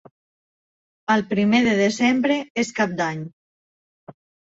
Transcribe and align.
El 1.17 1.25
primer 1.35 1.61
de 1.69 1.77
desembre 1.83 2.41
és 2.65 2.75
Cap 2.83 2.99
d'Any. 3.03 3.25